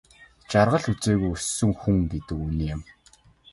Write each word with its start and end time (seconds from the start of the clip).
Жаргал 0.51 0.85
үзээгүй 0.91 1.31
өссөн 1.37 1.71
хүн 1.81 1.97
гэдэг 2.11 2.37
үнэн 2.45 2.67
юм. 2.75 2.81